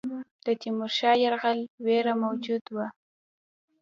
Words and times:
د 0.45 0.47
تیمورشاه 0.61 1.15
د 1.17 1.21
یرغل 1.23 1.59
وېره 1.85 2.13
موجوده 2.23 2.69
وه. 2.75 2.87